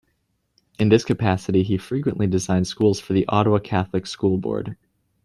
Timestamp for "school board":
4.07-4.75